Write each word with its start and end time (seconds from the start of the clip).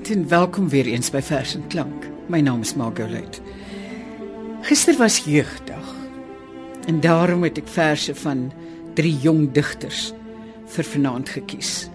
Goeienaand 0.00 0.30
en 0.30 0.38
welkom 0.38 0.68
weer 0.68 0.86
eens 0.86 1.10
by 1.12 1.20
Vers 1.20 1.54
en 1.54 1.66
Klank. 1.68 2.06
My 2.32 2.40
naam 2.40 2.62
is 2.64 2.72
Margolite. 2.74 3.42
Gister 4.64 4.96
was 4.96 5.18
jeugdag. 5.24 5.94
En 6.88 7.00
daarom 7.00 7.44
het 7.44 7.58
ek 7.60 7.68
verse 7.68 8.14
van 8.22 8.46
drie 8.96 9.12
jong 9.20 9.50
digters 9.52 10.14
vir 10.72 10.88
vanaand 10.88 11.28
gekies. 11.28 11.90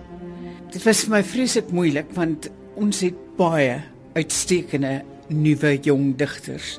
Dit 0.70 0.86
was 0.86 1.02
vir 1.08 1.16
my 1.16 1.24
vreeslik 1.26 1.74
moeilik 1.74 2.14
want 2.14 2.52
ons 2.78 3.02
het 3.02 3.18
baie 3.40 3.82
uitstekende 4.14 5.02
nuwe 5.34 5.76
jong 5.82 6.14
digters. 6.20 6.78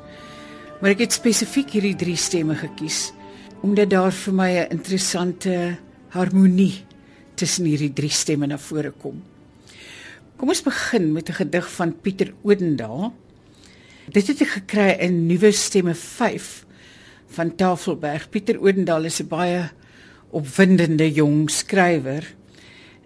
Maar 0.79 0.95
ek 0.95 1.09
het 1.09 1.19
spesifiek 1.19 1.75
hierdie 1.75 1.97
drie 1.99 2.17
stemme 2.17 2.55
gekies 2.55 3.11
omdat 3.67 3.91
daar 3.91 4.15
vir 4.15 4.35
my 4.35 4.51
'n 4.63 4.71
interessante 4.79 5.79
harmonie 6.15 6.85
tussen 7.35 7.65
hierdie 7.65 7.93
drie 7.93 8.15
stemme 8.15 8.47
na 8.47 8.59
vore 8.59 8.93
kom. 8.93 9.25
Kom 10.37 10.53
ons 10.53 10.61
begin 10.61 11.13
met 11.17 11.29
'n 11.29 11.39
gedig 11.41 11.73
van 11.73 12.01
Pieter 12.01 12.35
Odendaal. 12.43 13.15
Dit 14.13 14.27
het 14.27 14.41
ek 14.41 14.49
gekry 14.49 14.91
in 15.01 15.27
Nuwe 15.27 15.53
Stemme 15.53 15.95
5 15.95 16.67
van 17.27 17.55
Tafelberg. 17.57 18.29
Pieter 18.29 18.61
Odendaal 18.61 19.05
is 19.05 19.21
'n 19.21 19.29
baie 19.29 19.71
opwindende 20.31 21.13
jong 21.13 21.51
skrywer 21.51 22.35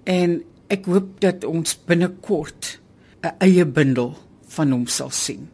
en 0.04 0.42
ek 0.66 0.84
hoop 0.84 1.20
dat 1.20 1.44
ons 1.44 1.78
binnekort 1.84 2.80
'n 3.22 3.34
eie 3.38 3.64
bundel 3.64 4.18
van 4.46 4.70
hom 4.70 4.86
sal 4.86 5.10
sien. 5.10 5.48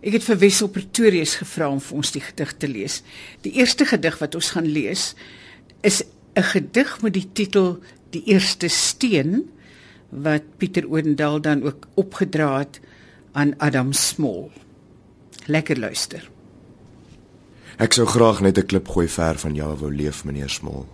Ek 0.00 0.12
het 0.12 0.24
vir 0.24 0.38
Wessel 0.38 0.68
Pretorius 0.68 1.34
gevra 1.34 1.68
om 1.68 1.80
vir 1.80 1.96
ons 1.96 2.10
die 2.10 2.20
gedig 2.20 2.56
te 2.56 2.68
lees. 2.68 3.02
Die 3.40 3.52
eerste 3.52 3.84
gedig 3.84 4.18
wat 4.18 4.34
ons 4.34 4.50
gaan 4.50 4.66
lees 4.66 5.14
is 5.80 6.02
'n 6.36 6.42
gedig 6.42 7.02
met 7.02 7.12
die 7.12 7.28
titel 7.32 7.80
Die 8.16 8.22
eerste 8.32 8.68
steen 8.68 9.48
wat 10.16 10.42
Pieter 10.56 10.88
Odendaal 10.88 11.40
dan 11.40 11.62
ook 11.62 11.86
opgedra 11.94 12.58
het 12.58 12.80
aan 13.32 13.54
Adam 13.58 13.92
Small. 13.92 14.48
Lekker 15.46 15.78
luister. 15.78 16.30
Ek 17.76 17.92
sou 17.92 18.06
graag 18.08 18.40
net 18.40 18.58
'n 18.58 18.66
klip 18.66 18.88
gooi 18.88 19.08
ver 19.08 19.38
van 19.38 19.54
jou 19.54 19.76
wou 19.76 19.92
leef 19.92 20.24
meneer 20.24 20.48
Small. 20.48 20.86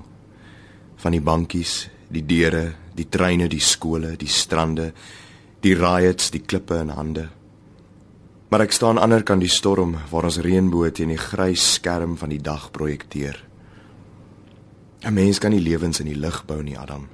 Van 0.97 1.13
die 1.13 1.21
bankies, 1.21 1.91
die 2.09 2.27
deure, 2.27 2.75
die 2.95 3.09
treine, 3.09 3.49
die 3.49 3.61
skole, 3.61 4.17
die 4.17 4.29
strande, 4.29 4.93
die 5.61 5.75
riots, 5.75 6.31
die 6.31 6.43
klippe 6.43 6.75
in 6.75 6.89
hande. 6.89 7.29
Maar 8.49 8.61
ek 8.61 8.73
staan 8.73 8.89
aan 8.89 8.95
die 8.95 9.03
ander 9.03 9.23
kant 9.23 9.41
die 9.41 9.49
storm 9.49 9.97
waar 10.11 10.25
ons 10.25 10.39
reënboë 10.39 10.93
teen 10.93 11.09
die 11.09 11.17
grys 11.17 11.75
skerm 11.75 12.17
van 12.17 12.29
die 12.29 12.43
dag 12.43 12.71
projekteer. 12.71 13.45
'n 15.05 15.15
Mens 15.15 15.39
kan 15.39 15.51
nie 15.51 15.61
lewens 15.61 16.01
in 16.01 16.07
die 16.07 16.19
lug 16.19 16.45
bou 16.47 16.63
nie, 16.63 16.79
Adam. 16.79 17.09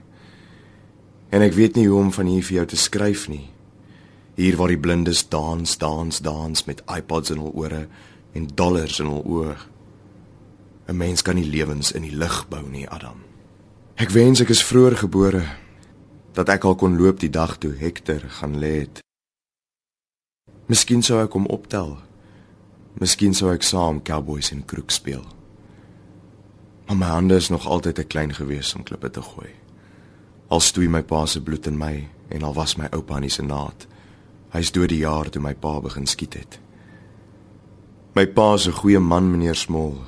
En 1.28 1.44
ek 1.44 1.52
weet 1.52 1.76
nie 1.76 1.86
hoe 1.88 2.00
om 2.00 2.12
van 2.12 2.26
hier 2.26 2.44
vir 2.44 2.60
jou 2.60 2.66
te 2.72 2.76
skryf 2.80 3.26
nie. 3.28 3.48
Hier 4.38 4.56
waar 4.56 4.72
die 4.72 4.80
blindes 4.80 5.26
dans, 5.28 5.76
dans, 5.78 6.20
dans 6.24 6.64
met 6.64 6.82
iPods 6.88 7.34
in 7.34 7.42
hul 7.42 7.52
ore 7.52 7.86
en 8.32 8.46
dollars 8.54 9.00
in 9.02 9.10
hul 9.10 9.24
oë. 9.24 9.56
'n 10.88 10.96
Mens 10.96 11.22
kan 11.22 11.36
nie 11.36 11.44
lewens 11.44 11.92
in 11.92 12.02
die 12.02 12.16
lug 12.16 12.48
bou 12.48 12.64
nie, 12.64 12.88
Adam. 12.88 13.20
Ek 13.96 14.08
wens 14.10 14.40
ek 14.40 14.48
is 14.48 14.64
vroeër 14.64 14.96
gebore 14.96 15.44
dat 16.32 16.48
ek 16.48 16.64
al 16.64 16.76
kon 16.78 16.97
loop 16.97 17.20
die 17.20 17.30
dag 17.30 17.58
toe 17.58 17.74
Hector 17.76 18.22
gaan 18.41 18.56
lê 18.62 18.86
het. 18.86 19.03
Miskien 20.66 21.03
sou 21.03 21.19
ek 21.20 21.32
hom 21.32 21.47
optel. 21.47 21.98
Miskien 23.00 23.34
sou 23.34 23.53
ek 23.53 23.62
saam 23.62 24.00
cowboys 24.03 24.53
en 24.54 24.64
kroeg 24.64 24.92
speel. 24.94 25.24
Maar 26.86 26.97
my 26.97 27.06
hande 27.06 27.34
is 27.34 27.48
nog 27.48 27.66
altyd 27.66 27.94
te 27.94 28.04
klein 28.04 28.32
gewees 28.34 28.74
om 28.74 28.82
klippe 28.82 29.10
te 29.10 29.22
gooi. 29.22 29.50
Al 30.48 30.60
stoei 30.64 30.88
my 30.88 31.03
pa 31.04 31.26
se 31.26 31.41
bloed 31.44 31.66
in 31.66 31.76
my 31.76 32.09
en 32.32 32.42
al 32.42 32.54
was 32.54 32.76
my 32.76 32.88
oupa 32.92 33.19
in 33.20 33.26
die 33.26 33.32
senaat. 33.32 33.84
Hy's 34.54 34.72
dood 34.72 34.88
die 34.88 35.03
jaar 35.04 35.28
toe 35.28 35.42
my 35.44 35.53
pa 35.54 35.75
begin 35.84 36.09
skiet 36.09 36.38
het. 36.41 36.59
My 38.16 38.25
pa 38.26 38.54
is 38.54 38.66
'n 38.66 38.72
goeie 38.72 39.00
man, 39.00 39.31
meneer 39.31 39.54
Smol. 39.54 39.98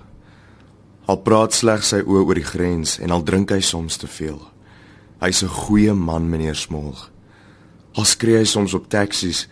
Al 1.07 1.17
praat 1.17 1.53
slegs 1.53 1.89
sy 1.89 2.01
oë 2.01 2.25
oor 2.27 2.35
die 2.35 2.51
grens 2.53 2.99
en 2.99 3.11
al 3.11 3.23
drink 3.23 3.51
hy 3.51 3.61
soms 3.61 3.97
te 3.97 4.07
veel. 4.07 4.41
Hy's 5.21 5.43
'n 5.43 5.49
goeie 5.49 5.95
man, 5.95 6.31
meneer 6.31 6.57
Smol. 6.57 6.97
Al 7.95 8.05
skree 8.05 8.39
hy 8.39 8.45
soms 8.45 8.75
op 8.75 8.89
taksies 8.89 9.49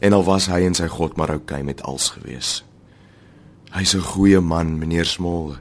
en 0.00 0.12
al 0.12 0.24
was 0.24 0.46
hy 0.46 0.60
en 0.66 0.74
sy 0.74 0.88
God 0.88 1.16
maar 1.16 1.30
oukei 1.30 1.60
okay 1.60 1.62
met 1.62 1.82
als 1.82 2.10
gewees. 2.10 2.64
Hy's 3.70 3.94
'n 3.94 4.00
goeie 4.00 4.40
man, 4.40 4.78
meneer 4.78 5.06
Smol 5.06 5.56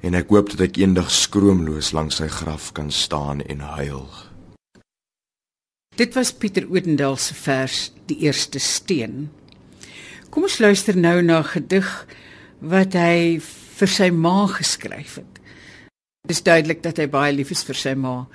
en 0.00 0.16
ek 0.16 0.32
hoop 0.32 0.50
dat 0.52 0.60
ek 0.68 0.80
eendag 0.80 1.10
skroomloos 1.12 1.92
langs 1.96 2.20
sy 2.20 2.28
graf 2.32 2.72
kan 2.76 2.90
staan 2.90 3.42
en 3.44 3.60
huil. 3.76 4.08
Dit 6.00 6.14
was 6.16 6.32
Pieter 6.32 6.64
Odendaal 6.70 7.16
se 7.20 7.34
vers 7.34 7.90
Die 8.08 8.22
eerste 8.24 8.58
steen. 8.58 9.28
Kom 10.30 10.46
ons 10.48 10.58
luister 10.58 10.96
nou 10.96 11.22
na 11.22 11.40
'n 11.40 11.52
gedig 11.52 12.06
wat 12.60 12.94
hy 12.94 13.40
vir 13.78 13.88
sy 13.88 14.10
ma 14.10 14.46
geskryf 14.46 15.14
het. 15.14 15.40
Dit 16.22 16.36
is 16.36 16.42
duidelik 16.42 16.82
dat 16.82 16.96
hy 16.96 17.06
baie 17.06 17.32
lief 17.32 17.50
is 17.50 17.64
vir 17.64 17.74
sy 17.74 17.94
ma 17.94 18.26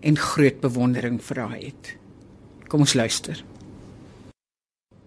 en 0.00 0.16
groot 0.16 0.60
bewondering 0.60 1.20
vir 1.22 1.40
haar 1.40 1.56
het. 1.56 1.96
Kom 2.68 2.80
ons 2.80 2.94
luister. 2.94 3.44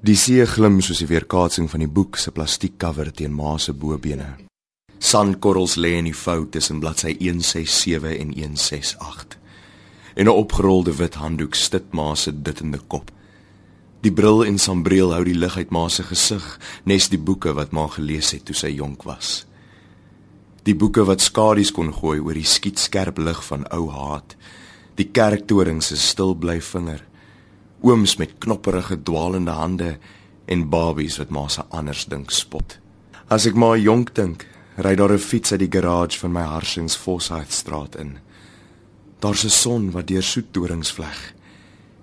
Die 0.02 0.16
see 0.16 0.46
glim 0.46 0.82
soos 0.82 0.98
die 0.98 1.08
weerkaatsing 1.08 1.70
van 1.70 1.80
die 1.80 1.92
boek 1.92 2.18
se 2.18 2.32
plastiekcover 2.32 3.12
teen 3.14 3.34
ma 3.34 3.58
se 3.58 3.74
bobene. 3.74 4.51
Sandkorrels 5.02 5.80
lê 5.82 5.96
in 5.98 6.06
die 6.06 6.14
vou 6.14 6.44
tussen 6.54 6.80
bladsy 6.80 7.16
167 7.18 8.20
en 8.22 8.34
168. 8.38 9.38
En 10.14 10.26
'n 10.26 10.30
opgerolde 10.30 10.94
wit 10.96 11.16
handdoek 11.16 11.56
stit 11.56 11.94
ma 11.94 12.16
se 12.16 12.42
dittende 12.42 12.80
kop. 12.88 13.12
Die 14.02 14.14
bril 14.14 14.46
en 14.46 14.60
sambreel 14.60 15.14
hou 15.14 15.24
die 15.24 15.38
lig 15.38 15.58
uit 15.58 15.72
ma 15.72 15.88
se 15.90 16.04
gesig, 16.04 16.60
nes 16.84 17.10
die 17.10 17.20
boeke 17.20 17.54
wat 17.54 17.72
ma 17.72 17.88
gelees 17.88 18.32
het 18.32 18.46
toe 18.46 18.56
sy 18.56 18.68
jonk 18.68 19.04
was. 19.04 19.46
Die 20.64 20.76
boeke 20.76 21.04
wat 21.06 21.22
skadu's 21.22 21.72
kon 21.72 21.94
gooi 21.94 22.20
oor 22.20 22.34
die 22.34 22.46
skietskerp 22.46 23.18
lig 23.18 23.44
van 23.46 23.66
ou 23.74 23.90
haat. 23.90 24.36
Die 24.96 25.10
kerktoring 25.10 25.82
se 25.84 25.98
stil 25.98 26.36
bly 26.36 26.62
vinger. 26.62 27.02
Ooms 27.82 28.18
met 28.18 28.38
knopperige 28.40 29.04
dwaalende 29.04 29.52
hande 29.52 29.98
en 30.46 30.70
babies 30.70 31.18
wat 31.18 31.30
ma 31.30 31.48
se 31.48 31.62
anders 31.70 32.06
dink 32.06 32.32
spot. 32.32 32.78
As 33.28 33.46
ek 33.46 33.56
maar 33.56 33.78
jonk 33.78 34.16
dink, 34.16 34.46
ry 34.78 34.96
daar 34.96 35.14
'n 35.14 35.18
fiets 35.20 35.52
uit 35.52 35.60
die 35.60 35.72
garage 35.72 36.20
van 36.20 36.32
my 36.32 36.42
Harsings 36.42 36.96
Forsyth 36.96 37.52
straat 37.52 37.96
in. 37.96 38.18
Daar's 39.20 39.44
'n 39.44 39.50
son 39.50 39.92
wat 39.92 40.08
deur 40.08 40.24
soet 40.24 40.54
dorings 40.54 40.92
vleg 40.92 41.34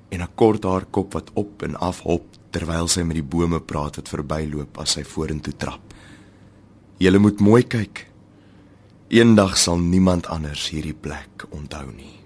en 0.08 0.22
'n 0.22 0.34
kort 0.34 0.64
haar 0.64 0.84
kop 0.84 1.12
wat 1.12 1.30
op 1.34 1.62
en 1.62 1.76
af 1.76 2.00
hop 2.00 2.24
terwyl 2.50 2.88
sy 2.88 3.02
met 3.02 3.16
die 3.16 3.22
bome 3.22 3.60
praat 3.60 3.96
wat 3.96 4.08
verbyloop 4.08 4.78
as 4.78 4.90
sy 4.90 5.04
vorentoe 5.04 5.56
trap. 5.56 5.94
Julle 6.98 7.18
moet 7.18 7.40
mooi 7.40 7.62
kyk. 7.62 8.06
Eendag 9.08 9.56
sal 9.58 9.78
niemand 9.78 10.26
anders 10.26 10.68
hierdie 10.68 10.94
plek 10.94 11.46
onthou 11.50 11.86
nie. 11.96 12.17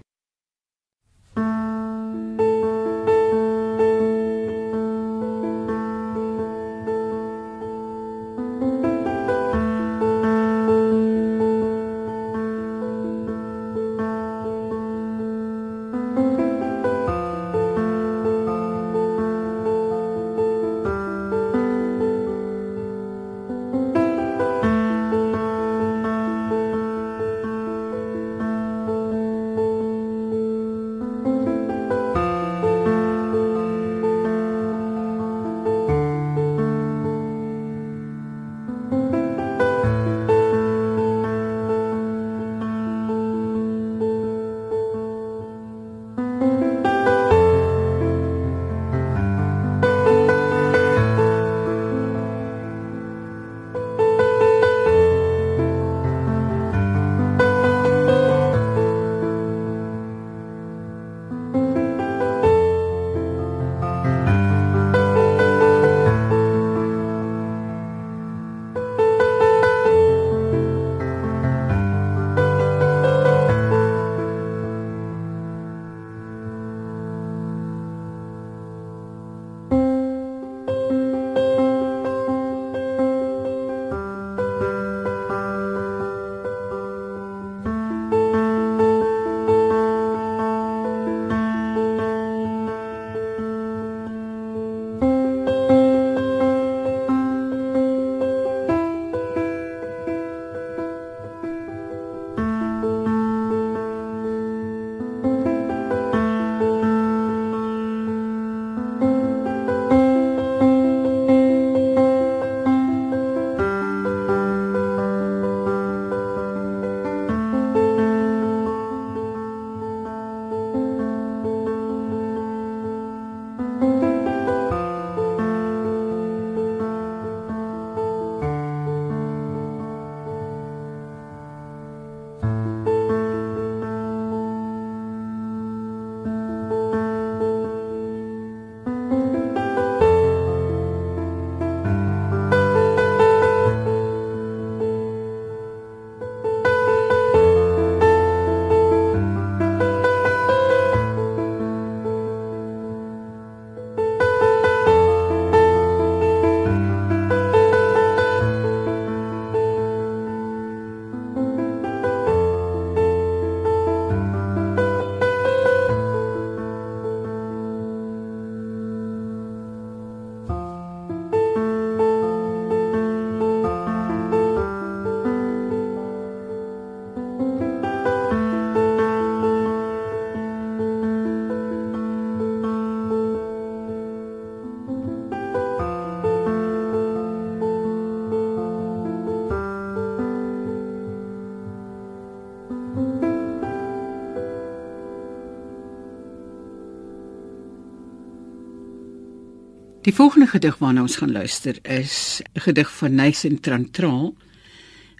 Die 200.03 200.13
volgende 200.13 200.47
gedig 200.47 200.77
waarna 200.77 201.01
ons 201.01 201.15
gaan 201.15 201.31
luister 201.31 201.77
is 201.87 202.41
'n 202.53 202.59
gedig 202.59 202.91
van 202.91 203.15
Nathan 203.15 203.59
Trantral 203.59 204.35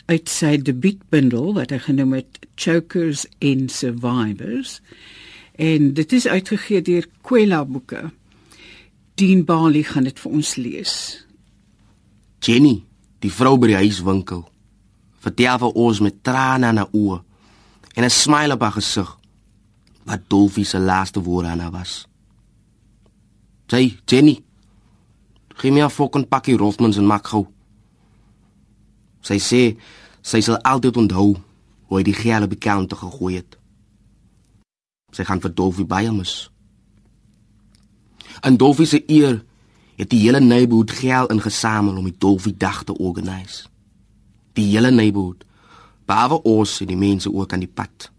uit 0.06 0.30
sy 0.30 0.57
debuutbundel 0.57 1.53
wat 1.53 1.69
hy 1.69 1.80
genoem 1.80 2.13
het 2.13 2.39
Chokers 2.56 3.25
and 3.39 3.71
Survivors. 3.71 4.81
En 5.56 5.94
dit 5.94 6.12
is 6.12 6.27
uitgegee 6.27 6.81
deur 6.81 7.07
Kwela 7.21 7.65
Boeke. 7.65 8.12
Dean 9.15 9.45
Bali 9.45 9.83
gaan 9.83 10.03
dit 10.03 10.19
vir 10.19 10.31
ons 10.31 10.56
lees. 10.56 11.25
Jenny, 12.39 12.83
die 13.19 13.31
vrou 13.31 13.57
by 13.57 13.68
die 13.68 13.75
huiswinkel, 13.88 14.50
vertel 15.19 15.57
vir 15.57 15.71
ons 15.71 16.00
met 16.00 16.24
trane 16.24 16.68
in 16.68 16.77
haar 16.77 16.91
oë 16.91 17.21
en 17.95 18.03
'n 18.03 18.09
smile 18.09 18.53
op 18.53 18.62
haar 18.62 18.71
gesig 18.71 19.18
wat 20.03 20.19
Dolfie 20.27 20.65
se 20.65 20.80
laaste 20.80 21.21
woorde 21.21 21.47
aan 21.47 21.59
haar 21.59 21.71
was. 21.71 22.07
"Jy, 23.68 23.97
Jenny, 24.06 24.44
gee 25.55 25.71
my 25.71 25.81
'n 25.83 25.89
fucking 25.89 26.27
pakkie 26.27 26.57
Rotmans 26.57 26.97
en 26.97 27.05
maak 27.05 27.27
gou." 27.27 27.47
Sy 29.21 29.39
sê 29.39 29.77
sy 30.21 30.41
sal 30.41 30.57
altyd 30.61 30.97
onthou 30.97 31.35
hoe 31.88 31.97
hy 31.97 32.03
die 32.03 32.47
die 32.47 32.57
counter 32.57 32.97
gegooi 32.97 33.35
het. 33.35 33.57
Sy 35.11 35.23
gaan 35.23 35.41
vir 35.41 35.53
Dolfie 35.53 35.85
baie 35.85 36.11
mis. 36.11 36.50
En 38.41 38.57
Dolfie 38.57 38.85
se 38.85 39.03
eer 39.07 39.44
het 39.95 40.09
die 40.09 40.19
hele 40.19 40.39
neighborhood 40.39 40.91
geld 40.91 41.31
ingesamel 41.31 41.97
om 41.97 42.03
die 42.03 42.17
Dolfie 42.17 42.56
dag 42.57 42.83
te 42.83 42.97
organiseer. 42.97 43.69
Die 44.53 44.69
hele 44.69 44.91
neighborhood, 44.91 45.45
behalwe 46.06 46.41
ons 46.41 46.79
en 46.81 46.88
die 46.88 46.97
mense 46.97 47.31
ook 47.31 47.53
aan 47.53 47.63
die 47.63 47.71
pad. 47.71 48.11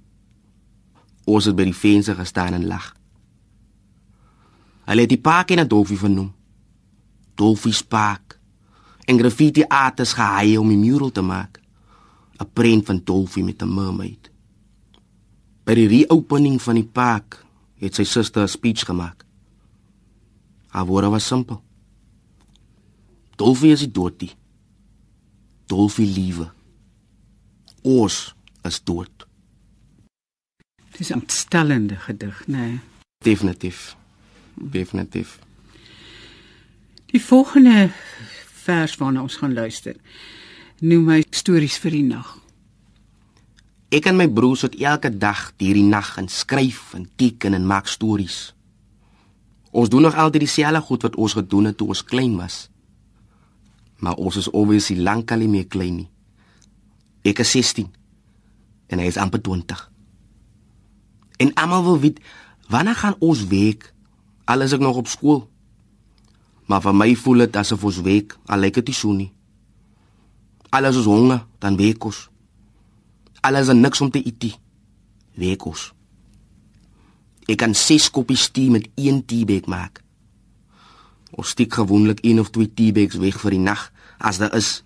Ons 1.25 1.46
het 1.46 1.56
by 1.56 1.69
die 1.69 1.76
venster 1.76 2.16
gestaan 2.19 2.56
en 2.56 2.66
lag. 2.66 2.92
Hulle 4.84 5.06
het 5.06 5.12
die 5.12 5.20
park 5.20 5.50
in 5.50 5.60
'n 5.60 5.69
Dolfie 5.69 5.98
vernoem. 5.98 6.32
Dolfie's 7.34 7.82
Park. 7.82 8.38
En 9.04 9.19
graffiti 9.19 9.62
artists 9.62 10.14
gehaai 10.14 10.58
om 10.58 10.70
'n 10.70 10.81
mural 10.81 11.12
te 11.12 11.20
maak. 11.20 11.60
'n 12.38 12.50
Prent 12.52 12.87
van 12.87 13.00
Dolfie 13.04 13.44
met 13.44 13.62
'n 13.62 13.75
mermaid. 13.75 14.30
By 15.64 15.75
die 15.75 15.88
reopening 15.88 16.62
van 16.62 16.75
die 16.75 16.88
park 16.92 17.44
het 17.80 17.94
sy 17.94 18.04
suster 18.04 18.42
'n 18.42 18.49
speech 18.49 18.85
gemaak. 18.85 19.25
Haar 20.68 20.87
woorde 20.87 21.09
was 21.09 21.26
simpel. 21.26 21.62
Dolfie 23.37 23.73
is 23.73 23.80
die 23.80 23.90
doodie. 23.90 24.30
Dolfie 25.66 26.06
liewe. 26.06 26.50
Ons 27.82 28.35
is 28.62 28.80
dood. 28.85 29.26
Dis 30.97 31.11
'n 31.11 31.20
ontstellende 31.20 31.97
gedig, 31.97 32.47
né? 32.47 32.56
Nee. 32.56 32.80
Definitief. 33.18 33.97
Definitief. 34.54 35.38
Die 37.14 37.23
volgende 37.23 37.92
vers 38.66 38.97
waarna 38.99 39.23
ons 39.23 39.37
gaan 39.38 39.52
luister, 39.54 39.94
noem 40.83 41.12
hy 41.12 41.21
stories 41.30 41.76
vir 41.78 41.94
die 41.94 42.06
nag. 42.09 42.33
Ek 43.94 44.09
en 44.11 44.18
my 44.18 44.26
broers 44.26 44.64
het 44.66 44.75
elke 44.83 45.12
dag 45.14 45.52
hierdie 45.62 45.87
nag 45.87 46.16
en 46.18 46.26
skryf 46.26 46.97
en 46.99 47.04
teken 47.14 47.54
en 47.54 47.68
maak 47.71 47.87
stories. 47.87 48.49
Ons 49.71 49.94
doen 49.94 50.02
nog 50.02 50.18
altyd 50.18 50.42
dieselfde 50.42 50.83
goed 50.88 51.06
wat 51.06 51.14
ons 51.14 51.38
gedoen 51.38 51.71
het 51.71 51.78
toe 51.78 51.92
ons 51.94 52.02
klein 52.02 52.35
was. 52.40 52.64
Maar 54.02 54.18
ons 54.18 54.42
is 54.42 54.50
obviously 54.50 54.99
lankal 54.99 55.47
nie 55.47 55.52
meer 55.54 55.71
klein 55.71 56.00
nie. 56.02 56.11
Ek 57.23 57.47
is 57.47 57.54
16 57.54 57.94
en 58.90 58.99
hy 58.99 59.06
is 59.06 59.23
amper 59.23 59.38
20. 59.38 59.87
En 61.47 61.54
almal 61.62 61.87
wil 61.87 62.02
weet 62.09 62.23
wanneer 62.75 62.99
gaan 62.99 63.21
ons 63.23 63.47
week? 63.54 63.92
Al 64.50 64.66
is 64.66 64.75
ek 64.75 64.83
nog 64.83 64.99
op 64.99 65.06
skool. 65.06 65.44
Maar 66.66 66.83
vir 66.85 66.94
my 66.97 67.11
voel 67.16 67.44
dit 67.44 67.56
asof 67.56 67.85
ons 67.85 68.00
week, 68.04 68.37
al 68.47 68.64
lyk 68.64 68.78
dit 68.80 68.92
nie 68.92 68.97
so 68.97 69.12
nie. 69.12 69.30
Alles 70.75 70.97
is 70.97 71.09
honger, 71.09 71.44
dan 71.62 71.76
week 71.76 72.04
ons. 72.04 72.28
Alles 73.44 73.68
is 73.68 73.76
niks 73.78 74.00
om 74.00 74.11
te 74.11 74.23
eet. 74.25 74.54
Week 75.38 75.66
ons. 75.68 75.90
Ek 77.44 77.61
kan 77.61 77.75
6 77.76 78.09
koppies 78.11 78.49
tee 78.49 78.73
met 78.73 78.88
een 78.97 79.21
teabag 79.28 79.68
maak. 79.68 80.00
Ons 81.35 81.52
steek 81.52 81.75
gewoonlik 81.75 82.23
een 82.25 82.40
of 82.40 82.50
twee 82.54 82.71
teabags 82.71 83.18
weg 83.21 83.37
vir 83.42 83.56
die 83.56 83.64
nag 83.64 83.90
as 84.18 84.38
daar 84.40 84.54
is. 84.56 84.80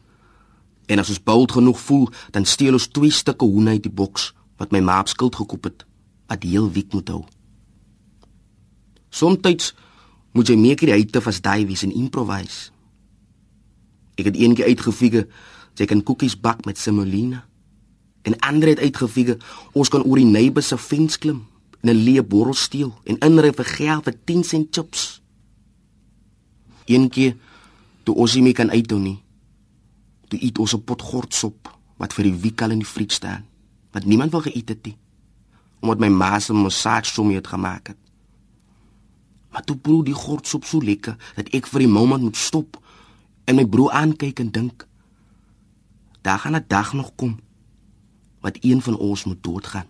En 0.88 0.98
as 0.98 1.12
ons 1.12 1.22
bold 1.22 1.52
genoeg 1.52 1.80
voel, 1.80 2.08
dan 2.32 2.48
steel 2.48 2.74
ons 2.74 2.88
twee 2.88 3.12
stukke 3.12 3.44
hoender 3.44 3.76
uit 3.76 3.84
die 3.86 3.92
boks 3.92 4.32
wat 4.58 4.72
my 4.74 4.80
ma 4.82 4.98
op 5.00 5.12
skuld 5.12 5.36
gekoop 5.38 5.68
het 5.68 5.84
wat 6.28 6.42
heel 6.44 6.66
week 6.72 6.92
moet 6.92 7.08
hou. 7.08 7.22
Somstyds 9.08 9.72
moet 10.32 10.48
jy 10.48 10.56
meer 10.56 10.76
kreatief 10.76 11.26
as 11.26 11.40
daai 11.40 11.66
wees 11.66 11.84
en 11.86 11.94
improvise. 11.94 12.70
Ek 14.18 14.28
het 14.30 14.36
eendag 14.36 14.66
uitgefigure 14.66 15.28
jy 15.78 15.86
kan 15.86 16.02
koekies 16.02 16.34
bak 16.34 16.64
met 16.66 16.78
semolina. 16.78 17.44
En 18.26 18.34
ander 18.42 18.72
het 18.72 18.80
uitgefigure 18.82 19.38
ons 19.78 19.88
kan 19.88 20.02
oor 20.02 20.18
die 20.18 20.26
neighbor 20.26 20.62
se 20.62 20.78
fens 20.78 21.18
klim 21.18 21.46
en 21.80 21.94
'n 21.94 22.02
leë 22.04 22.26
borrel 22.26 22.54
steel 22.54 22.92
en 23.04 23.18
inry 23.18 23.52
vir 23.52 23.64
geld 23.64 24.04
vir 24.04 24.14
10 24.24 24.44
sent 24.44 24.74
chips. 24.74 25.20
Eendag 26.84 27.34
toe 28.02 28.14
ons 28.14 28.34
nie 28.34 28.42
meer 28.42 28.54
kan 28.54 28.70
uithou 28.70 28.98
nie. 28.98 29.22
Toe 30.28 30.42
eet 30.42 30.58
ons 30.58 30.74
'n 30.74 30.84
pot 30.84 31.02
gortsop 31.02 31.78
wat 31.96 32.12
vir 32.12 32.24
die 32.24 32.40
week 32.40 32.62
al 32.62 32.70
in 32.70 32.78
die 32.78 32.86
friet 32.86 33.12
staan, 33.12 33.44
wat 33.92 34.04
niemand 34.04 34.30
wil 34.30 34.40
geëet 34.40 34.68
het 34.68 34.86
nie 34.86 34.96
omdat 35.80 35.98
my 35.98 36.08
ma 36.08 36.38
se 36.38 36.52
massage 36.52 37.12
sommer 37.12 37.38
het 37.38 37.46
gemaak 37.46 37.86
het. 37.88 37.96
Maar 39.58 39.66
toe 39.66 39.76
proe 39.82 40.04
die 40.06 40.14
gortsop 40.14 40.62
so 40.70 40.78
lekker 40.78 41.16
dat 41.34 41.48
ek 41.50 41.66
vir 41.66 41.82
'n 41.82 41.96
oomblik 41.98 42.22
moet 42.22 42.36
stop 42.36 42.78
en 43.44 43.56
my 43.56 43.66
broer 43.66 43.90
aankyk 43.90 44.38
en 44.38 44.50
dink: 44.50 44.86
"Daar 46.22 46.38
gaan 46.38 46.54
'n 46.54 46.64
dag 46.68 46.92
nog 46.92 47.10
kom 47.14 47.40
wat 48.40 48.58
een 48.60 48.82
van 48.82 48.96
ons 48.96 49.24
moet 49.24 49.42
doodgaan." 49.42 49.86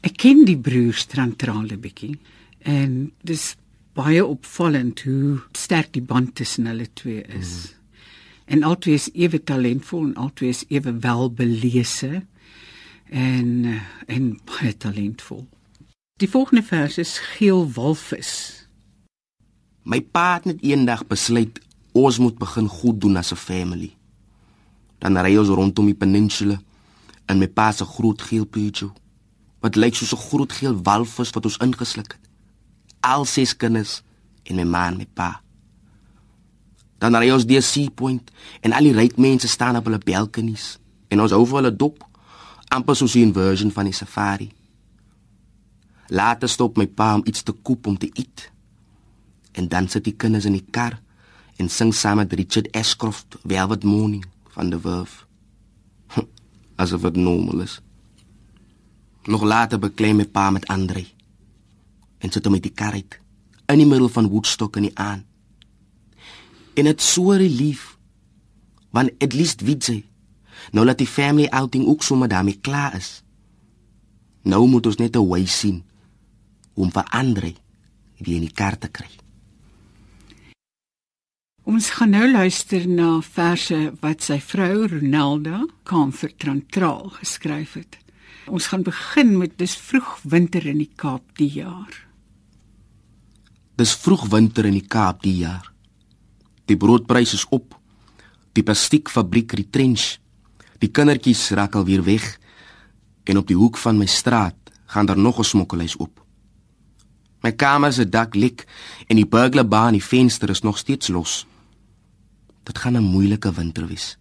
Ek 0.00 0.16
ken 0.16 0.44
die 0.44 0.58
broers 0.58 1.04
Trantrale 1.04 1.76
bietjie 1.76 2.18
en 2.58 3.12
dis 3.22 3.56
baie 3.94 4.26
opvallend 4.26 5.00
hoe 5.00 5.40
sterk 5.52 5.92
die 5.92 6.02
band 6.02 6.34
tussen 6.34 6.66
hulle 6.66 6.92
twee 6.92 7.22
is. 7.22 7.48
Mm. 7.48 7.78
En 8.44 8.62
albei 8.62 8.94
is 8.94 9.08
ewe 9.12 9.42
talentvol 9.42 10.04
en 10.04 10.14
albei 10.14 10.48
is 10.48 10.64
ewe 10.68 10.98
welbelese 10.98 12.26
en 13.08 13.64
eh, 13.64 13.80
en 14.06 14.40
baie 14.44 14.76
talentvol. 14.76 15.48
Die 16.14 16.30
volgende 16.30 16.62
vers 16.62 16.98
is 16.98 17.18
Geel 17.18 17.72
Walvis. 17.72 18.28
My 19.82 19.98
pa 19.98 20.36
het 20.36 20.44
net 20.46 20.60
eendag 20.62 21.00
besluit 21.10 21.58
ons 21.90 22.20
moet 22.22 22.36
begin 22.38 22.68
goed 22.70 23.00
doen 23.02 23.16
as 23.16 23.32
'n 23.32 23.36
family. 23.36 23.96
Dan 24.98 25.18
ry 25.18 25.36
ons 25.36 25.48
rondom 25.48 25.86
die 25.86 25.94
peninsula 25.94 26.60
en 27.26 27.38
my 27.38 27.48
pa 27.48 27.72
se 27.72 27.84
groot 27.84 28.22
geel 28.22 28.46
Peugeot 28.46 28.94
wat 29.60 29.74
lyk 29.74 29.94
soos 29.94 30.14
'n 30.14 30.26
groot 30.28 30.52
geel 30.52 30.82
walvis 30.82 31.30
wat 31.30 31.44
ons 31.44 31.56
ingesluk 31.56 32.12
het. 32.12 32.30
Al 33.00 33.24
ses 33.24 33.56
kinders 33.56 34.02
en 34.42 34.56
my 34.56 34.64
ma 34.64 34.86
en 34.86 34.96
my 34.96 35.06
pa. 35.14 35.42
Dan 36.98 37.16
ry 37.16 37.30
ons 37.30 37.46
deur 37.46 37.62
Sea 37.62 37.90
Point 37.90 38.30
en 38.60 38.72
al 38.72 38.82
die 38.82 38.92
ryk 38.92 39.16
mense 39.16 39.48
staan 39.48 39.76
op 39.76 39.84
hulle 39.84 39.98
balkonies 39.98 40.78
en 41.08 41.20
ons 41.20 41.30
hou 41.30 41.46
vir 41.46 41.56
hulle 41.56 41.76
dop 41.76 42.08
amper 42.68 42.96
soos 42.96 43.14
'n 43.16 43.32
version 43.32 43.70
van 43.70 43.84
die 43.84 43.92
safari. 43.92 44.52
Later 46.08 46.48
stop 46.48 46.76
my 46.76 46.86
pa 46.86 47.14
om 47.14 47.22
iets 47.24 47.42
te 47.42 47.52
koop 47.52 47.86
om 47.86 47.96
te 47.98 48.10
eet. 48.12 48.50
En 49.52 49.68
dan 49.68 49.88
sit 49.88 50.04
die 50.04 50.16
kinders 50.16 50.44
in 50.44 50.52
die 50.52 50.66
kar 50.70 50.98
en 51.56 51.70
sing 51.70 51.94
saam 51.94 52.20
met 52.20 52.32
Richard 52.32 52.68
Ashcroft 52.76 53.36
Velvet 53.42 53.84
Morning 53.84 54.24
van 54.52 54.70
The 54.70 54.80
Verve. 54.80 55.24
Asof 56.76 57.00
dit 57.00 57.16
normaal 57.16 57.60
is. 57.60 57.80
Nog 59.24 59.42
later 59.42 59.78
beklei 59.78 60.12
my 60.12 60.26
pa 60.26 60.50
met 60.50 60.66
Andre 60.68 61.06
en 62.18 62.32
sit 62.32 62.44
hom 62.44 62.52
met 62.56 62.64
die 62.64 62.74
kar 62.74 62.92
uit 62.92 63.20
in 63.72 63.80
die 63.80 63.88
middel 63.88 64.10
van 64.12 64.28
Woodstock 64.28 64.76
in 64.76 64.90
die 64.90 64.98
aan. 65.00 65.24
En 66.74 66.84
dit 66.84 67.00
so 67.00 67.32
relief 67.32 67.94
want 68.94 69.10
at 69.24 69.32
least 69.32 69.64
weet 69.64 69.84
sy 69.84 70.02
nou 70.76 70.84
dat 70.86 71.00
die 71.00 71.08
family 71.08 71.48
outing 71.50 71.86
ook 71.88 72.02
sommer 72.02 72.28
daarmee 72.28 72.60
klaar 72.60 72.94
is. 72.96 73.22
Nou 74.44 74.66
moet 74.68 74.86
ons 74.86 75.00
net 75.00 75.16
'n 75.16 75.28
wy 75.28 75.46
sien 75.46 75.82
om 76.74 76.90
vir 76.90 77.04
Andre 77.10 77.54
weer 78.18 78.36
in 78.36 78.48
die 78.48 78.54
kar 78.54 78.78
te 78.78 78.88
kry. 78.88 79.10
Ons 81.64 81.88
gaan 81.96 82.12
nou 82.12 82.26
luister 82.28 82.84
na 82.84 83.22
verse 83.24 83.76
wat 84.02 84.24
sy 84.26 84.36
vrou 84.44 84.84
Ronalda 84.84 85.62
Comfort 85.88 86.36
Trantraal 86.38 87.08
geskryf 87.16 87.78
het. 87.80 87.96
Ons 88.52 88.68
gaan 88.68 88.84
begin 88.84 89.38
met 89.40 89.54
dis 89.56 89.72
vroeg 89.72 90.18
winter 90.28 90.66
in 90.68 90.82
die 90.82 90.90
Kaap 91.00 91.24
die 91.40 91.48
jaar. 91.56 91.94
Dis 93.80 93.94
vroeg 93.96 94.26
winter 94.30 94.68
in 94.68 94.76
die 94.76 94.84
Kaap 94.84 95.22
die 95.24 95.38
jaar. 95.40 95.70
Die 96.68 96.76
broodpryse 96.76 97.40
is 97.40 97.46
op. 97.48 97.78
Die 98.52 98.62
plastiekfabriek 98.62 99.56
retrench. 99.56 100.18
Die 100.84 100.92
kindertjies 100.92 101.48
raak 101.56 101.74
al 101.80 101.88
weer 101.88 102.04
weg 102.04 102.34
en 103.24 103.40
op 103.40 103.48
die 103.48 103.56
hoek 103.56 103.80
van 103.80 103.96
my 103.96 104.06
straat 104.06 104.56
gaan 104.92 105.06
daar 105.06 105.18
nog 105.18 105.38
'n 105.40 105.44
smokkelhuis 105.44 105.98
oop. 105.98 106.23
My 107.44 107.52
kamer 107.52 107.92
se 107.92 108.08
dak 108.08 108.34
lek 108.34 108.64
en 109.06 109.18
die 109.20 109.28
burglar 109.28 109.88
in 109.90 109.98
die 109.98 110.04
venster 110.04 110.50
is 110.50 110.62
nog 110.64 110.78
steeds 110.78 111.08
los. 111.12 111.46
Dit 112.64 112.78
gaan 112.78 112.96
'n 112.96 113.04
moeilike 113.04 113.52
winter 113.52 113.86
wees. 113.86 114.16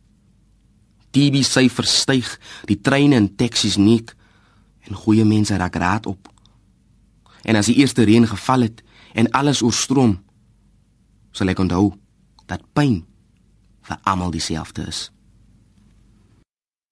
TB 1.12 1.44
syfers 1.44 2.00
styg, 2.00 2.40
die 2.66 2.82
treine 2.82 3.16
en 3.16 3.36
taksies 3.36 3.78
nik 3.78 4.16
en 4.82 4.96
goeie 4.96 5.26
mense 5.26 5.56
raak 5.56 5.76
raad 5.76 6.06
op. 6.06 6.28
En 7.44 7.56
as 7.56 7.66
die 7.66 7.76
eerste 7.76 8.04
reën 8.04 8.28
geval 8.28 8.62
het 8.62 8.84
en 9.14 9.32
alles 9.32 9.62
oorstroom, 9.62 10.24
sal 11.32 11.48
ek 11.48 11.60
onthou 11.60 11.94
dat 12.46 12.62
pyn 12.74 13.06
vir 13.82 13.98
almal 14.04 14.32
dieselfde 14.32 14.88
is. 14.88 15.12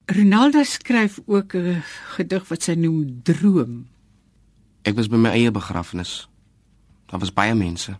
Ronaldo 0.06 0.64
skryf 0.64 1.20
ook 1.26 1.56
'n 1.56 1.84
gedig 2.16 2.48
wat 2.48 2.64
sy 2.64 2.74
noem 2.74 3.22
Droom. 3.24 3.91
Ek 4.82 4.96
was 4.96 5.08
by 5.08 5.18
my 5.22 5.30
eie 5.30 5.52
begrafnis. 5.52 6.30
Daar 7.06 7.20
was 7.20 7.34
baie 7.34 7.56
mense. 7.56 7.98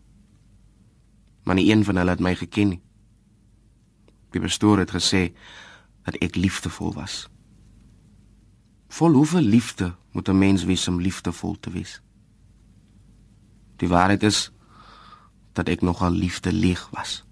Maar 1.44 1.56
nie 1.56 1.72
een 1.72 1.84
van 1.84 1.96
hulle 1.96 2.10
het 2.10 2.20
my 2.20 2.36
geken 2.36 2.68
nie. 2.68 2.82
Die 4.32 4.42
pastoor 4.42 4.80
het 4.80 4.94
gesê 4.96 5.32
dat 6.04 6.18
ek 6.24 6.36
liefdevol 6.36 6.94
was. 6.94 7.28
Vol 8.88 9.14
hoeveel 9.14 9.42
liefde 9.42 9.96
moet 10.12 10.28
'n 10.28 10.38
mens 10.38 10.64
wees 10.64 10.88
om 10.88 11.02
liefdevol 11.02 11.60
te 11.60 11.70
wees? 11.70 12.02
Die 13.76 13.88
waarheid 13.88 14.24
is 14.24 14.52
dat 15.54 15.68
ek 15.68 15.82
nogal 15.82 16.12
liefde 16.12 16.54
leeg 16.54 16.90
was. 16.90 17.24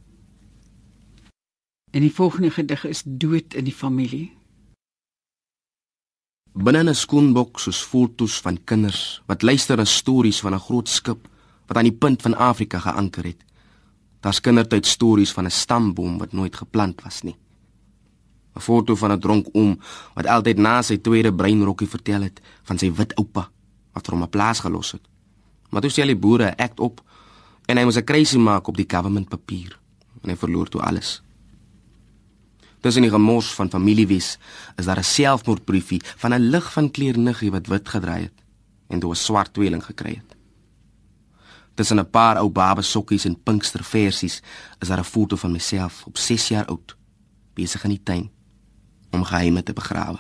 En 1.92 2.02
die 2.02 2.14
volgende 2.14 2.52
gedig 2.52 2.86
is 2.86 3.04
Dood 3.06 3.54
in 3.54 3.64
die 3.64 3.74
familie. 3.74 4.39
Binne 6.54 6.82
'n 6.90 6.96
skoenbok 6.96 7.60
soos 7.60 7.82
fotos 7.82 8.42
van 8.42 8.58
kinders 8.64 9.22
wat 9.28 9.42
luister 9.42 9.78
na 9.78 9.86
stories 9.86 10.40
van 10.42 10.54
'n 10.54 10.60
groot 10.60 10.90
skip 10.90 11.28
wat 11.68 11.78
aan 11.78 11.84
die 11.84 11.98
punt 11.98 12.22
van 12.22 12.36
Afrika 12.36 12.80
geanker 12.80 13.24
het. 13.24 13.46
Daar's 14.20 14.42
kindertyd 14.42 14.86
stories 14.86 15.32
van 15.32 15.46
'n 15.46 15.52
stamboom 15.52 16.18
wat 16.18 16.32
nooit 16.32 16.56
geplant 16.56 17.02
was 17.04 17.22
nie. 17.22 17.36
'n 18.56 18.60
Foto 18.60 18.96
van 18.96 19.12
'n 19.12 19.20
dronk 19.20 19.48
oom 19.52 19.80
wat 20.14 20.26
altyd 20.26 20.58
na 20.58 20.82
sy 20.82 20.98
tweede 20.98 21.34
breinrokkie 21.34 21.88
vertel 21.88 22.22
het 22.22 22.42
van 22.64 22.78
sy 22.78 22.92
wit 22.92 23.16
oupa 23.16 23.50
wat 23.94 24.08
hom 24.08 24.24
'n 24.24 24.30
plaas 24.30 24.60
gelos 24.60 24.92
het. 24.92 25.08
Maar 25.70 25.82
toe 25.82 25.92
sê 25.92 26.06
die 26.06 26.16
boere 26.16 26.58
act 26.58 26.80
op 26.80 27.02
en 27.66 27.78
hy 27.78 27.84
moes 27.84 27.98
'n 27.98 28.04
kruisie 28.04 28.40
maak 28.40 28.68
op 28.68 28.76
die 28.76 28.90
government 28.90 29.30
papier 29.30 29.80
en 30.22 30.30
hy 30.30 30.36
verloor 30.36 30.70
toe 30.70 30.82
alles. 30.82 31.22
Tussen 32.80 33.02
die 33.02 33.12
gemors 33.12 33.54
van 33.54 33.70
familiewies 33.70 34.38
is 34.76 34.86
daar 34.86 35.00
'n 35.00 35.04
selfmoordbriefie 35.04 36.02
van 36.18 36.34
'n 36.34 36.50
lig 36.50 36.72
van 36.72 36.92
kleerniggie 36.92 37.52
wat 37.52 37.68
wit 37.68 37.90
gedraai 37.90 38.22
het 38.22 38.44
en 38.88 39.00
toe 39.00 39.12
'n 39.12 39.16
swart 39.16 39.54
tweeling 39.54 39.84
gekry 39.84 40.16
het. 40.16 40.36
Tussen 41.74 42.00
'n 42.00 42.10
paar 42.10 42.38
ou 42.38 42.50
baba 42.50 42.82
sokkies 42.82 43.26
en 43.26 43.44
pinkster 43.44 43.84
versies 43.84 44.42
is 44.80 44.88
daar 44.88 45.00
'n 45.00 45.04
foto 45.04 45.36
van 45.36 45.52
myself 45.52 46.04
op 46.06 46.18
6 46.18 46.48
jaar 46.48 46.66
oud 46.66 46.98
besig 47.54 47.84
in 47.84 47.90
die 47.90 48.04
tuin 48.04 48.32
om 49.12 49.24
geheime 49.24 49.64
te 49.64 49.74
begrawe. 49.74 50.20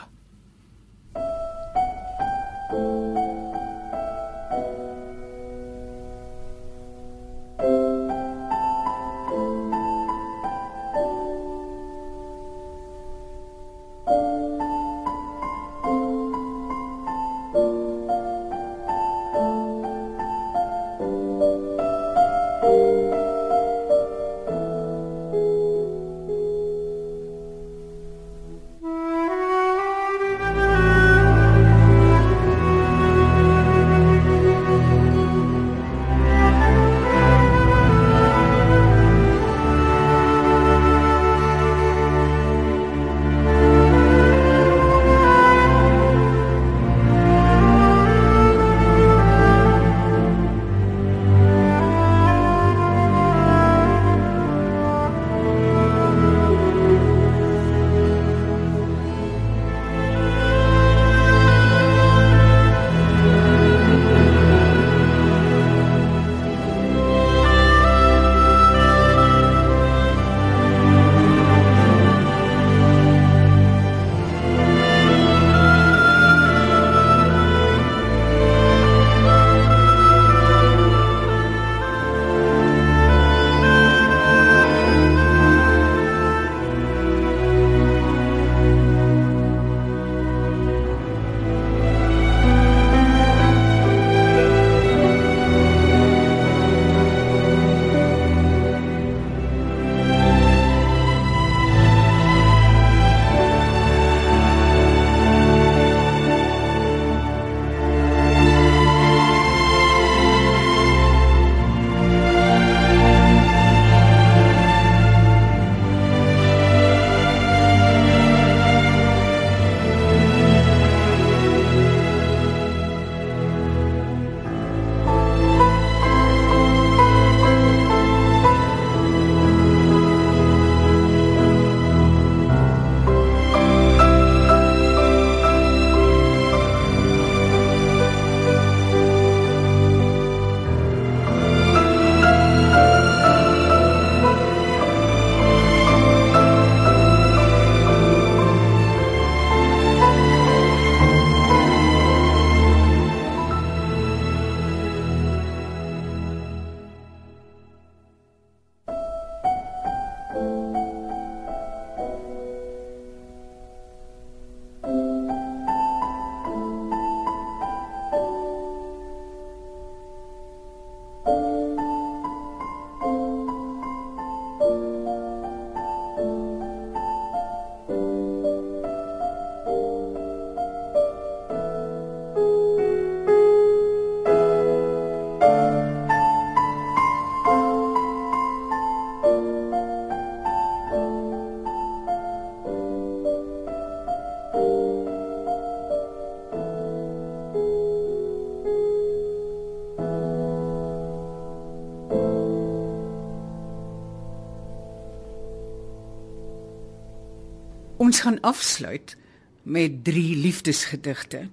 Gaan 208.19 208.41
afsluit 208.41 209.17
met 209.63 210.03
drie 210.03 210.35
liefdesgedigte. 210.35 211.49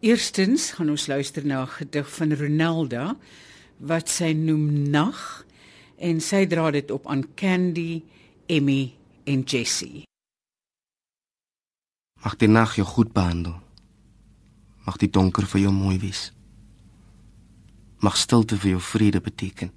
Eerstens 0.00 0.70
gaan 0.70 0.90
ons 0.90 1.06
luister 1.06 1.46
na 1.46 1.62
'n 1.62 1.68
gedig 1.68 2.14
van 2.14 2.34
Ronalda 2.34 3.16
wat 3.76 4.08
sy 4.08 4.32
noem 4.32 4.90
Nag 4.90 5.46
en 5.96 6.20
sy 6.20 6.46
dra 6.46 6.70
dit 6.70 6.90
op 6.90 7.06
aan 7.06 7.34
Candy, 7.34 8.02
Emmy 8.46 8.94
en 9.24 9.40
Jessie. 9.40 10.02
Mag 12.22 12.36
die 12.36 12.48
nag 12.48 12.74
jou 12.74 12.86
goed 12.86 13.12
behandel. 13.12 13.62
Mag 14.84 14.96
die 14.96 15.10
donker 15.10 15.46
vir 15.46 15.60
jou 15.60 15.72
mooi 15.72 15.98
wees. 15.98 16.32
Mag 17.98 18.16
stilte 18.16 18.56
vir 18.56 18.70
jou 18.70 18.80
vrede 18.80 19.20
beteken. 19.20 19.72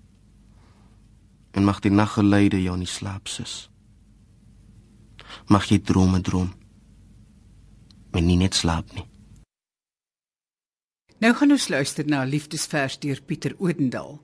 En 1.51 1.63
mag 1.63 1.79
die 1.79 1.91
naggeluide 1.91 2.61
jou 2.61 2.77
nie 2.77 2.87
slaap 2.89 3.27
sus. 3.27 3.69
Mag 5.47 5.69
jy 5.69 5.79
drome 5.79 6.21
droom. 6.21 6.53
Maar 8.11 8.21
nie 8.21 8.37
net 8.37 8.53
slaap 8.53 8.93
nie. 8.93 9.05
Nou 11.19 11.33
gaan 11.33 11.51
ons 11.51 11.67
luister 11.67 12.07
na 12.07 12.23
'n 12.23 12.29
liefdesvers 12.29 12.99
deur 12.99 13.21
Pieter 13.21 13.55
Odendaal. 13.57 14.19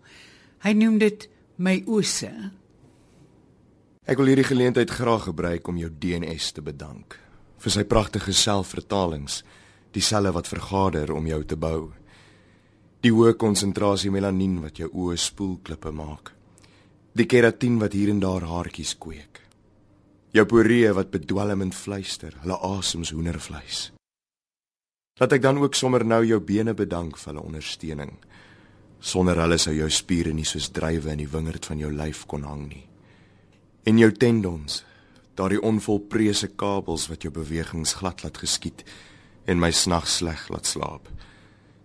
Hy 0.60 0.74
noem 0.74 0.98
dit 0.98 1.30
My 1.56 1.84
Ose. 1.86 2.52
Ek 4.06 4.18
wil 4.18 4.26
hierdie 4.26 4.48
geleentheid 4.50 4.90
graag 4.90 5.24
gebruik 5.24 5.68
om 5.68 5.78
jou 5.78 5.90
DNS 6.00 6.52
te 6.52 6.62
bedank 6.62 7.20
vir 7.62 7.72
sy 7.72 7.84
pragtige 7.84 8.34
selfvertalings, 8.34 9.44
dieselfde 9.94 10.32
wat 10.34 10.48
vergader 10.48 11.14
om 11.14 11.28
jou 11.28 11.44
te 11.46 11.56
bou. 11.56 11.92
Die 13.02 13.12
hoë 13.14 13.36
konsentrasie 13.38 14.12
melanien 14.14 14.60
wat 14.62 14.78
jou 14.82 14.90
oë 14.90 15.18
spoelklippe 15.18 15.92
maak. 15.92 16.34
Die 17.14 17.26
keratin 17.26 17.80
wat 17.82 17.94
hier 17.94 18.10
en 18.10 18.20
daar 18.20 18.42
haartjies 18.42 18.96
kweek. 18.98 19.42
Jou 20.32 20.46
poree 20.48 20.92
wat 20.96 21.10
bedwelmend 21.12 21.76
fluister, 21.76 22.38
hulle 22.40 22.56
asems 22.64 23.10
hoendervleis. 23.12 23.90
Laat 25.20 25.34
ek 25.36 25.44
dan 25.44 25.58
ook 25.60 25.76
sommer 25.76 26.06
nou 26.08 26.22
jou 26.24 26.40
bene 26.40 26.72
bedank 26.74 27.18
vir 27.20 27.34
hulle 27.34 27.44
ondersteuning. 27.44 28.14
Sonder 29.04 29.42
hulle 29.44 29.58
sou 29.60 29.74
jou 29.76 29.90
spiere 29.92 30.32
nie 30.32 30.48
soos 30.48 30.70
drywe 30.72 31.12
in 31.12 31.20
die 31.20 31.28
wingerd 31.28 31.68
van 31.68 31.82
jou 31.82 31.92
lyf 31.92 32.24
kon 32.32 32.46
hang 32.48 32.64
nie. 32.70 32.86
En 33.84 34.00
jou 34.00 34.08
tendons, 34.16 34.84
daardie 35.36 35.60
onvolprese 35.68 36.54
kabels 36.56 37.10
wat 37.12 37.26
jou 37.26 37.32
bewegings 37.36 37.98
glad 38.00 38.24
laat 38.24 38.40
geskied 38.40 38.86
en 39.52 39.60
my 39.60 39.72
snags 39.76 40.22
sleg 40.22 40.46
laat 40.54 40.70
slaap. 40.70 41.10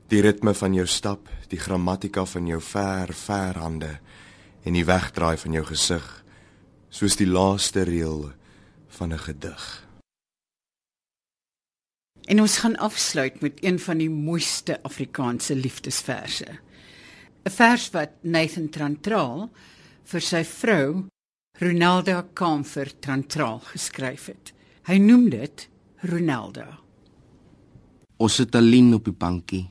Die 0.07 0.21
ritme 0.23 0.55
van 0.55 0.77
jou 0.77 0.87
stap, 0.87 1.27
die 1.51 1.59
grammatika 1.59 2.23
van 2.31 2.47
jou 2.47 2.61
ver, 2.63 3.11
ver 3.11 3.59
hande 3.59 3.97
en 4.63 4.79
die 4.79 4.87
wegdraai 4.87 5.35
van 5.41 5.59
jou 5.59 5.65
gesig, 5.67 6.07
soos 6.88 7.16
die 7.16 7.29
laaste 7.29 7.83
reël 7.83 8.33
van 8.88 9.12
'n 9.12 9.18
gedig. 9.18 9.87
En 12.27 12.40
ons 12.40 12.59
gaan 12.59 12.77
afsluit 12.77 13.40
met 13.40 13.64
een 13.64 13.79
van 13.79 13.99
die 13.99 14.11
mooiste 14.11 14.83
Afrikaanse 14.83 15.55
liefdesverse. 15.55 16.59
'n 17.44 17.51
Vers 17.51 17.90
wat 17.90 18.11
Nathan 18.22 18.68
Trantraal 18.68 19.51
vir 20.05 20.20
sy 20.20 20.44
vrou 20.44 21.07
Ronalda 21.59 22.27
Kamfer 22.35 22.99
Trantraal 22.99 23.61
geskryf 23.61 24.27
het. 24.27 24.53
Hy 24.83 24.99
noem 24.99 25.31
dit 25.31 25.68
Ronalda. 26.01 26.79
Ons 28.16 28.35
sit 28.35 28.55
alleen 28.55 28.94
op 28.94 29.05
die 29.05 29.14
bankie. 29.14 29.70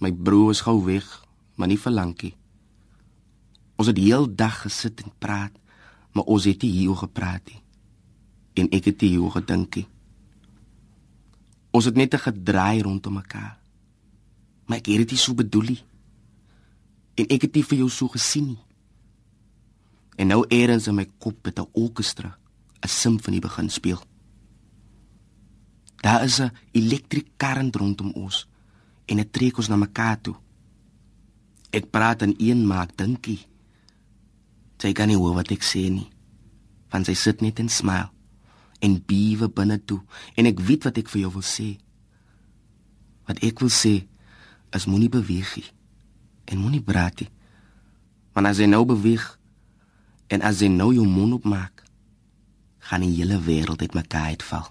My 0.00 0.12
broer 0.12 0.50
is 0.50 0.60
gou 0.60 0.84
weg, 0.84 1.06
maar 1.56 1.68
nie 1.68 1.78
vir 1.78 1.92
lankie. 1.92 2.34
Ons 3.78 3.86
het 3.86 3.96
die 3.96 4.10
hele 4.10 4.28
dag 4.34 4.62
gesit 4.62 5.00
en 5.04 5.12
praat, 5.18 5.54
maar 6.18 6.26
ons 6.26 6.48
het 6.50 6.64
nie 6.66 6.72
hieroor 6.80 7.04
gepraat 7.04 7.46
nie. 7.46 7.60
En 8.58 8.66
ek 8.74 8.88
het 8.90 9.04
hieroor 9.06 9.36
gedink. 9.36 9.84
Ons 11.70 11.86
het 11.86 11.94
net 11.94 12.14
'n 12.14 12.26
gedraai 12.26 12.82
rondom 12.82 13.12
mekaar. 13.22 13.58
Maar 14.66 14.78
ek 14.78 14.86
het 14.86 14.96
dit 14.96 15.10
nie 15.10 15.18
so 15.18 15.34
bedoel 15.34 15.62
nie. 15.62 15.82
En 17.14 17.26
ek 17.26 17.42
het 17.42 17.52
dit 17.52 17.66
vir 17.66 17.78
jou 17.78 17.88
so 17.88 18.08
gesien 18.08 18.46
nie. 18.46 18.64
En 20.16 20.26
nou 20.26 20.44
eers 20.48 20.86
in 20.86 20.94
my 20.94 21.06
kop 21.18 21.44
het 21.44 21.58
'n 21.58 21.70
orkestra 21.72 22.38
'n 22.82 22.88
simfonie 22.88 23.40
begin 23.40 23.70
speel. 23.70 24.02
Daar 26.02 26.24
is 26.24 26.40
'n 26.40 26.52
elektriese 26.72 27.30
kurrent 27.36 27.76
rondom 27.76 28.12
ons 28.12 28.48
en 29.06 29.16
dit 29.16 29.32
trek 29.32 29.56
ons 29.56 29.68
na 29.68 29.76
mekaar 29.76 30.20
toe. 30.20 30.36
Ek 31.70 31.90
praat 31.90 32.22
en 32.22 32.34
een 32.38 32.66
maak 32.66 32.96
dinkie. 32.96 33.47
Sy 34.78 34.92
kan 34.94 35.10
nie 35.10 35.18
hoor 35.18 35.34
wat 35.38 35.50
ek 35.54 35.64
sê 35.66 35.88
nie. 35.90 36.06
Want 36.92 37.08
sy 37.08 37.16
sit 37.18 37.42
net 37.44 37.60
en 37.62 37.70
smile 37.72 38.10
en 38.78 38.94
bewe 39.10 39.48
binne 39.50 39.80
toe 39.82 39.98
en 40.38 40.46
ek 40.46 40.60
weet 40.62 40.84
wat 40.86 41.00
ek 41.00 41.10
vir 41.10 41.24
jou 41.24 41.32
wil 41.34 41.46
sê. 41.46 41.72
Wat 43.26 43.42
ek 43.44 43.58
wil 43.64 43.72
sê 43.74 43.96
is 44.76 44.86
moenie 44.86 45.10
beweeg 45.10 45.56
nie 45.58 45.66
en 46.48 46.62
moenie 46.62 46.84
praat 46.84 47.24
nie. 47.24 47.32
Want 48.32 48.52
as 48.52 48.62
jy 48.62 48.68
nou 48.70 48.84
beweeg 48.88 49.38
En 50.28 50.44
as 50.44 50.60
jy 50.60 50.68
nou 50.68 50.90
jou 50.92 51.06
mond 51.08 51.38
opmaak, 51.38 51.84
gaan 52.88 53.04
die 53.04 53.14
hele 53.16 53.38
wêreld 53.40 53.80
uitmekaar 53.80 54.36
uitval. 54.36 54.66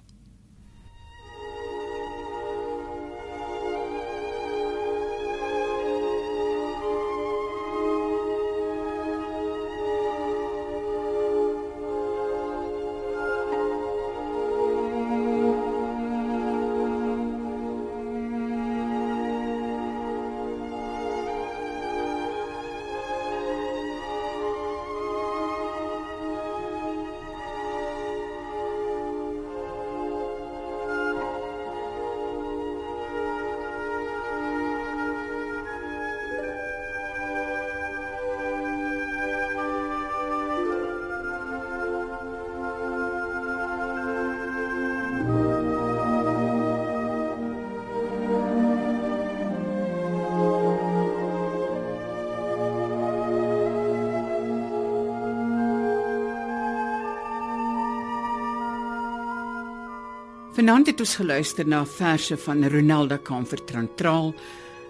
Vanaand 60.67 60.89
het 60.91 60.99
ons 60.99 61.13
geluister 61.15 61.67
na 61.71 61.77
verse 61.87 62.35
van 62.43 62.65
Ronaldo 62.67 63.15
Kamfer 63.23 63.61
Trantraal 63.63 64.33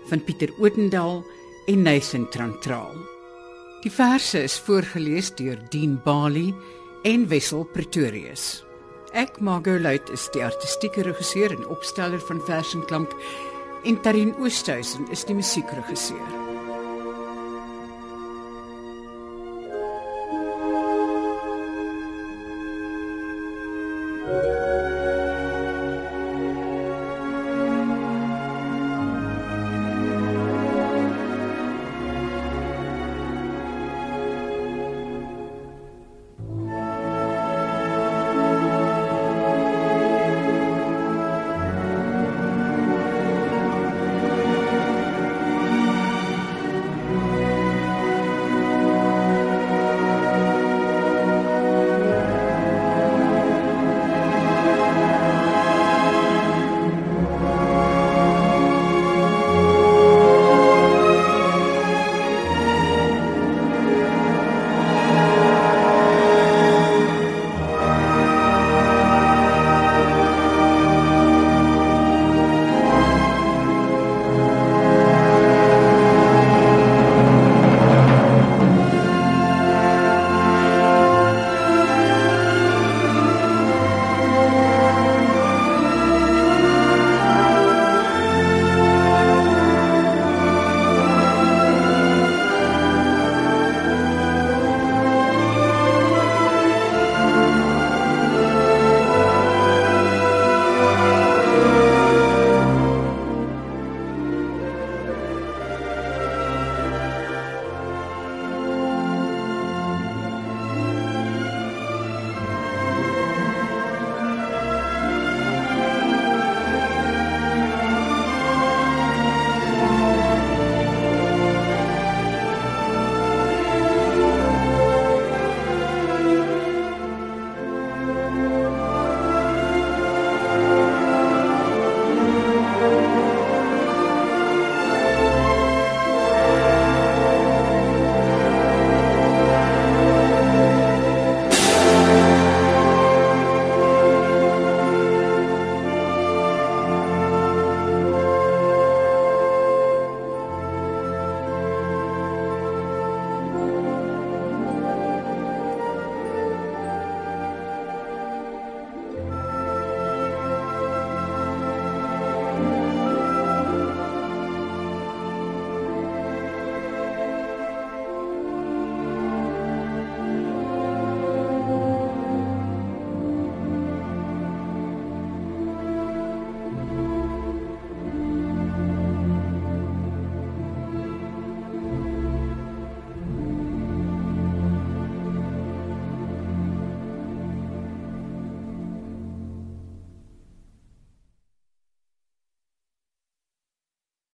van 0.09 0.23
Pieter 0.25 0.49
Odendaal 0.57 1.19
en 1.69 1.83
Nathan 1.85 2.25
Trantraal. 2.33 2.95
Die 3.83 3.91
verse 3.93 4.41
is 4.41 4.55
voorgeles 4.65 5.29
deur 5.37 5.61
Dean 5.69 5.99
Bali 6.01 6.55
en 7.05 7.27
Wessel 7.29 7.61
Pretorius. 7.75 8.63
Ek 9.13 9.37
Margot 9.37 9.77
Luit 9.77 10.09
is 10.09 10.25
die 10.33 10.41
artistieke 10.41 11.05
regisseur 11.05 11.53
en 11.53 11.69
opsteller 11.69 12.25
van 12.25 12.41
Vers 12.49 12.73
en 12.73 12.81
Klank 12.89 13.13
en 13.85 14.01
Tarin 14.01 14.33
Oosthuizen 14.41 15.05
is 15.13 15.29
die 15.29 15.37
musiekregisseur. 15.37 16.66